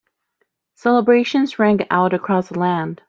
[0.73, 2.99] Celebrations rang out across the land.